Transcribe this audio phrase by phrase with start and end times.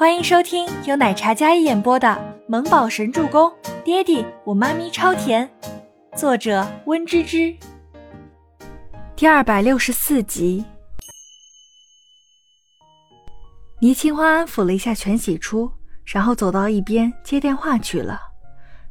[0.00, 2.08] 欢迎收听由奶茶嘉一演播的
[2.48, 3.50] 《萌宝神助攻》，
[3.84, 5.46] 爹地我妈咪超甜，
[6.16, 7.54] 作者温芝芝。
[9.14, 10.64] 第二百六十四集。
[13.78, 15.70] 倪清欢安抚了一下全喜初，
[16.06, 18.18] 然后走到一边接电话去了。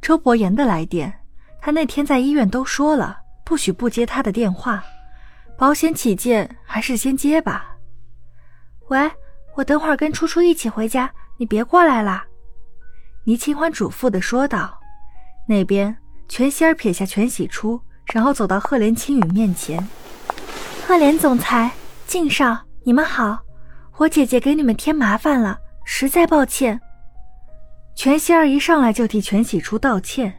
[0.00, 1.12] 周伯言的来电，
[1.60, 4.82] 他那天在医院都说了，不许不接他的电话，
[5.58, 7.76] 保险起见，还是先接吧。
[8.88, 9.10] 喂。
[9.56, 12.24] 我等会儿跟初初一起回家，你别过来了。”
[13.24, 14.78] 倪清欢嘱咐的说道。
[15.46, 15.94] 那边，
[16.28, 17.80] 全希儿撇下全喜初，
[18.12, 19.86] 然后走到赫连青羽面前
[20.86, 21.70] ：“赫连总裁，
[22.06, 23.38] 敬少，你们好，
[23.98, 26.80] 我姐姐给你们添麻烦了，实在抱歉。”
[27.94, 30.34] 全希儿一上来就替全喜初道歉，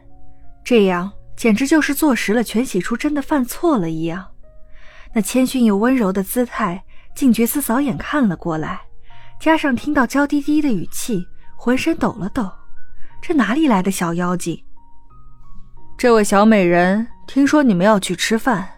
[0.64, 4.26] 这样简直就是坐实了全喜初真的犯错了一样。
[5.12, 8.85] 那谦逊又温柔的姿态，静觉司扫眼看了过来。
[9.38, 12.50] 加上听到娇滴滴的语气，浑身抖了抖。
[13.20, 14.62] 这哪里来的小妖精？
[15.96, 18.68] 这位小美人，听说你们要去吃饭，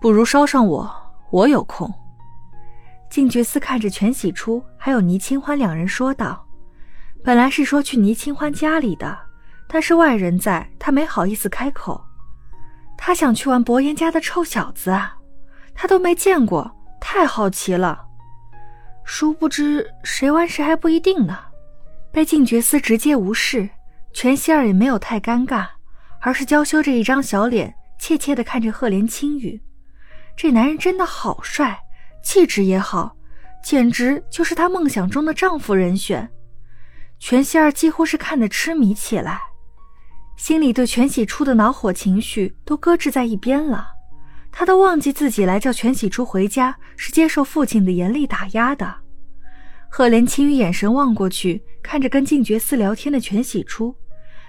[0.00, 0.90] 不如捎上我，
[1.30, 1.92] 我有空。
[3.10, 6.46] 静觉寺看着全喜初还有倪清欢两人说道
[7.22, 9.18] ：“本来是说去倪清欢家里的，
[9.68, 12.02] 但是外人在，他没好意思开口。
[12.96, 15.16] 他想去玩伯颜家的臭小子啊，
[15.74, 18.06] 他都没见过，太好奇了。”
[19.04, 21.38] 殊不知，谁玩谁还不一定呢。
[22.10, 23.68] 被静觉司直接无视，
[24.12, 25.66] 全希儿也没有太尴尬，
[26.20, 29.60] 而是娇羞着一张小脸，怯怯地看着赫连青羽。
[30.36, 31.78] 这男人真的好帅，
[32.22, 33.16] 气质也好，
[33.62, 36.30] 简直就是她梦想中的丈夫人选。
[37.18, 39.40] 全希儿几乎是看得痴迷起来，
[40.36, 43.88] 心里对全喜初的恼火情绪都搁置在一边了。
[44.52, 48.94] 他都忘记自己来叫全喜初回家是接受父亲的严厉打压的。
[49.88, 53.94] 赫连青羽眼神望过去，看着跟静觉寺聊天的全喜初，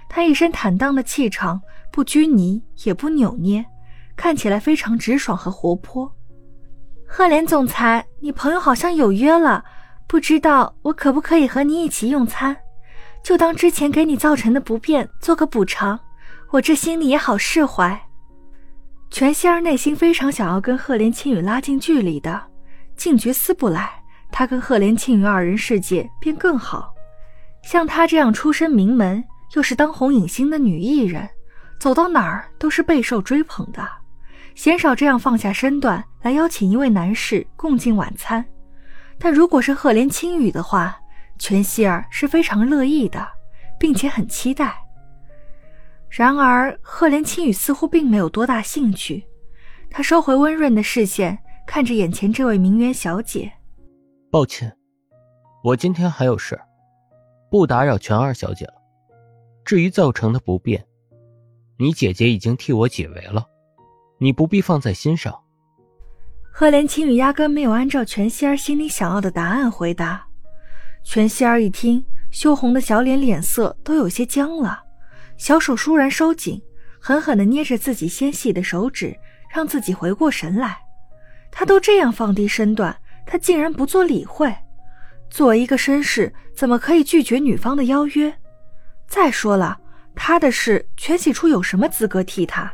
[0.08, 1.60] 他一身坦荡的气场，
[1.90, 3.64] 不拘泥也不扭捏，
[4.14, 6.14] 看起来非常直爽和活泼。
[7.06, 9.64] 赫连总裁，你朋友好像有约了，
[10.06, 12.56] 不知道我可不可以和你一起用餐？
[13.22, 15.98] 就当之前给你造成的不便做个补偿，
[16.50, 18.03] 我这心里也好释怀。
[19.14, 22.42] 全希儿内心非常想要跟赫连青羽拉近距离的，
[22.96, 23.88] 静觉司不来，
[24.32, 26.92] 他跟赫连青羽二人世界便更好。
[27.62, 29.22] 像她这样出身名门，
[29.54, 31.28] 又是当红影星的女艺人，
[31.78, 33.88] 走到哪儿都是备受追捧的，
[34.56, 38.44] 鲜少这样放下身段来邀请一位男士共进晚餐。
[39.16, 40.98] 但如果是赫连青羽的话，
[41.38, 43.24] 全希儿是非常乐意的，
[43.78, 44.74] 并且很期待。
[46.16, 49.24] 然而，赫连青雨似乎并没有多大兴趣。
[49.90, 51.36] 他收回温润的视线，
[51.66, 53.52] 看着眼前这位名媛小姐。
[54.30, 54.72] 抱歉，
[55.64, 56.56] 我今天还有事，
[57.50, 58.74] 不打扰全二小姐了。
[59.64, 60.86] 至于造成的不便，
[61.80, 63.44] 你姐姐已经替我解围了，
[64.18, 65.36] 你不必放在心上。
[66.52, 70.24] 赫连青雨压根没有按照全希儿心里想要的答案回答。
[71.02, 74.83] 全希儿一听，羞红的小脸脸色都有些僵了。
[75.36, 76.62] 小手倏然收紧，
[77.00, 79.16] 狠狠地捏着自己纤细的手指，
[79.52, 80.78] 让自己回过神来。
[81.50, 82.96] 他都这样放低身段，
[83.26, 84.54] 他竟然不做理会。
[85.30, 88.34] 作为一个绅士，怎么可以拒绝女方的邀约？
[89.06, 89.78] 再说了，
[90.14, 92.72] 他的事，全喜初有什么资格替他？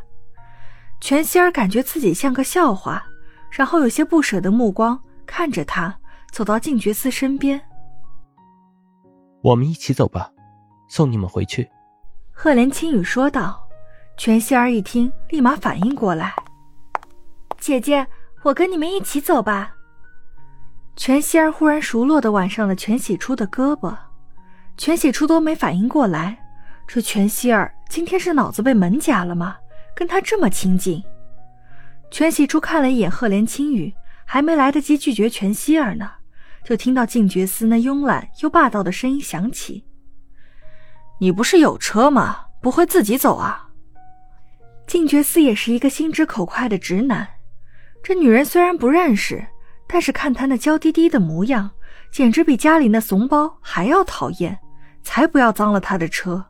[1.01, 3.07] 全希儿感觉自己像个笑话，
[3.51, 5.99] 然后有些不舍的目光看着他，
[6.33, 7.61] 走到静觉寺身边。
[9.43, 10.31] 我们一起走吧，
[10.89, 11.67] 送你们回去。
[12.43, 13.69] 赫连青羽说道
[14.17, 16.35] ：“全希儿一听，立马反应过来，
[17.59, 18.07] 姐姐，
[18.43, 19.75] 我跟你们一起走吧。”
[20.97, 23.95] 全希儿忽然熟络的挽上了全喜初的胳膊，
[24.79, 26.39] 全喜初都没反应过来，
[26.87, 29.59] 这全希儿今天是脑子被门夹了吗？
[29.95, 31.05] 跟他这么亲近。
[32.11, 33.93] 全喜初看了一眼赫连青羽，
[34.25, 36.11] 还没来得及拒绝全希儿呢，
[36.65, 39.85] 就听到静觉司那慵懒又霸道的声音响起。
[41.21, 42.47] 你不是有车吗？
[42.61, 43.69] 不会自己走啊？
[44.87, 47.29] 静觉寺也是一个心直口快的直男。
[48.03, 49.47] 这女人虽然不认识，
[49.87, 51.71] 但是看他那娇滴滴的模样，
[52.11, 54.59] 简直比家里那怂包还要讨厌。
[55.03, 56.45] 才不要脏了他的车。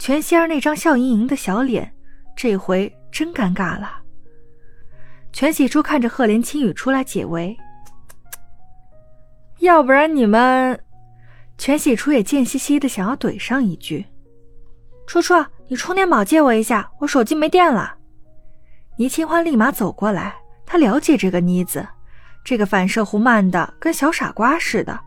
[0.00, 1.94] 全希儿那张笑盈盈的小脸，
[2.34, 4.02] 这回真尴尬了。
[5.32, 7.56] 全喜初看着赫连青雨出来解围，
[9.60, 10.78] 要不然你们。
[11.60, 14.06] 全喜初也贱兮兮的想要怼上一句
[15.06, 15.34] ：“初初，
[15.68, 17.96] 你充电宝借我一下，我手机没电了。”
[18.96, 20.34] 倪清欢立马走过来，
[20.64, 21.86] 他了解这个妮子，
[22.42, 24.98] 这个反射弧慢的跟小傻瓜似的，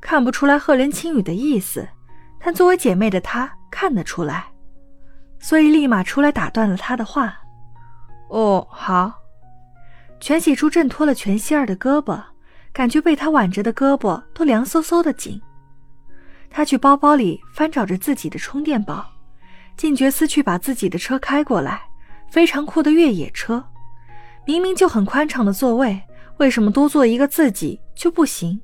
[0.00, 1.86] 看不出来赫连青羽的意思，
[2.44, 4.46] 但作为姐妹的她看得出来，
[5.38, 7.38] 所以立马出来打断了她的话。
[8.30, 9.12] 哦，好。
[10.18, 12.20] 全喜初挣脱了全希儿的胳膊，
[12.72, 15.40] 感觉被他挽着的胳膊都凉飕飕的紧。
[16.50, 19.06] 他去包包里翻找着自己的充电宝，
[19.76, 21.82] 靳觉思去把自己的车开过来，
[22.28, 23.64] 非常酷的越野车，
[24.44, 26.02] 明明就很宽敞的座位，
[26.38, 28.60] 为什么多坐一个自己就不行？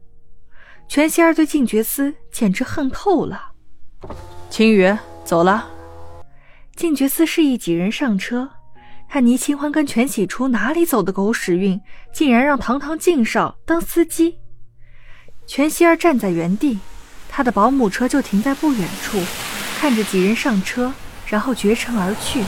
[0.88, 3.53] 全希儿对靳觉思简直恨透了。
[4.50, 5.69] 青雨，走了。
[6.77, 8.50] 靳觉思示意几人上车。
[9.09, 11.81] 他倪清欢跟全喜初哪里走的狗屎运，
[12.12, 14.38] 竟然让堂堂靳少当司机。
[15.47, 16.81] 全希儿站在原地，
[17.37, 19.21] 他的保姆车就停在不远处，
[19.79, 20.91] 看着几人上车，
[21.27, 22.43] 然后绝尘而去。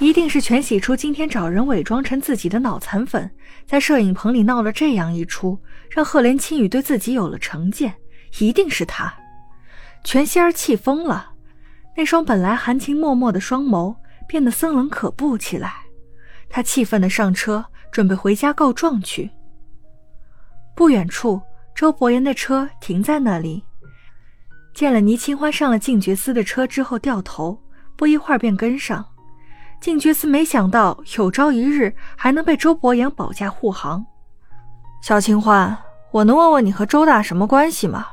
[0.00, 3.30] 一定是全喜初今天找人伪装成自己的脑残粉，
[3.68, 5.56] 在摄影棚里闹了这样一出，
[5.90, 7.94] 让赫连青羽对自己有了成见。
[8.40, 9.14] 一定是他。
[10.02, 11.30] 全希儿气疯了，
[11.96, 13.94] 那双本来含情脉脉的双眸。
[14.26, 15.72] 变得森冷可怖起来，
[16.50, 19.30] 他气愤地上车，准备回家告状去。
[20.74, 21.40] 不远处，
[21.76, 23.64] 周伯言的车停在那里，
[24.78, 27.60] 见了倪清欢上了静觉司的车之后，掉头，
[27.96, 29.04] 不一会儿便跟上。
[29.80, 34.06] 静觉司没想到有朝一日还能被周伯言保驾护航。
[35.02, 35.76] 小清欢，
[36.12, 38.06] 我能问问你和周大什么关系吗？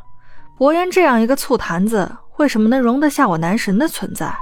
[0.57, 4.35] 伯言这样一个醋坛子，为什么能容得下我男神的存在？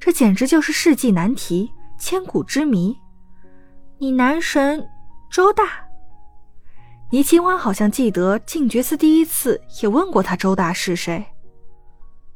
[0.00, 2.96] 这简直就是世纪难题，千古之谜。
[3.98, 4.88] 你男神
[5.30, 5.64] 周大？
[7.10, 11.24] 倪清欢好像记得静觉寺第一次也问过他周大是谁。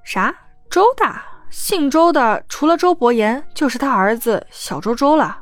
[0.05, 0.35] 啥？
[0.71, 1.25] 周大？
[1.51, 5.41] 姓周的除了周伯言，就是他儿子小周周了。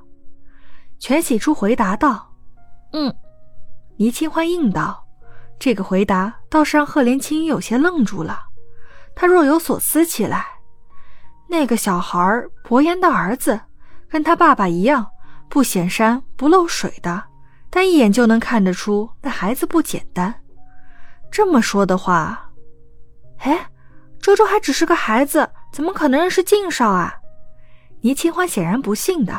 [0.98, 2.32] 全喜初回答道
[2.94, 3.12] ：“嗯。”
[3.98, 5.04] 倪清欢应道
[5.58, 8.40] ：“这个回答倒是让赫连青有些愣住了，
[9.16, 10.46] 他若有所思起来。”
[11.50, 13.60] 那个小孩伯言的儿子，
[14.08, 15.06] 跟他爸爸一样，
[15.48, 17.24] 不显山不漏水的，
[17.76, 20.34] 但一眼就能看得出那孩子不简单。
[21.30, 22.50] 这么说的话，
[23.40, 23.68] 哎，
[24.18, 27.12] 周周还只是个孩子，怎么可能认识靳少啊？
[28.00, 29.38] 倪清欢显然不信的。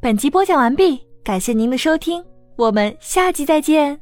[0.00, 2.24] 本集播讲完毕，感谢您的收听，
[2.56, 4.00] 我们下集再见。